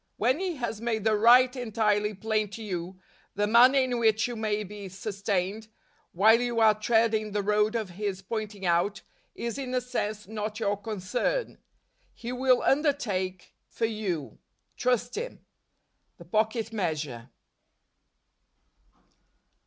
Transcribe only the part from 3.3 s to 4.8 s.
the manner in which you may